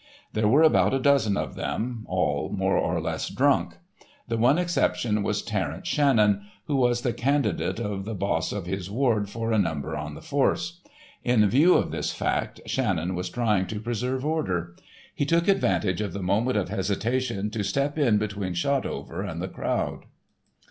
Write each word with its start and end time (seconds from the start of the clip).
There 0.33 0.47
were 0.47 0.63
about 0.63 0.95
a 0.95 0.99
dozen 0.99 1.37
of 1.37 1.53
them, 1.53 2.05
all 2.09 2.49
more 2.49 2.75
or 2.75 2.99
less 2.99 3.29
drunk. 3.29 3.77
The 4.27 4.35
one 4.37 4.57
exception 4.57 5.21
was 5.21 5.43
Terence 5.43 5.87
Shannon, 5.87 6.41
who 6.65 6.75
was 6.75 7.01
the 7.01 7.13
candidate 7.13 7.79
of 7.79 8.03
the 8.05 8.15
boss 8.15 8.51
of 8.51 8.65
his 8.65 8.89
ward 8.89 9.29
for 9.29 9.51
a 9.51 9.59
number 9.59 9.95
on 9.95 10.15
the 10.15 10.21
force. 10.23 10.81
In 11.23 11.47
view 11.47 11.75
of 11.75 11.91
this 11.91 12.11
fact, 12.11 12.61
Shannon 12.65 13.13
was 13.13 13.29
trying 13.29 13.67
to 13.67 13.79
preserve 13.79 14.25
order. 14.25 14.75
He 15.13 15.23
took 15.23 15.47
advantage 15.47 16.01
of 16.01 16.13
the 16.13 16.23
moment 16.23 16.57
of 16.57 16.69
hesitation 16.69 17.51
to 17.51 17.61
step 17.63 17.95
in 17.99 18.17
between 18.17 18.55
Shotover 18.55 19.21
and 19.21 19.39
the 19.39 19.49
crowd. 19.49 20.05